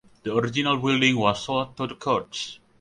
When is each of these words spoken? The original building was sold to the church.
The 0.23 0.35
original 0.35 0.77
building 0.77 1.15
was 1.19 1.43
sold 1.45 1.77
to 1.77 1.85
the 1.85 1.93
church. 1.93 2.59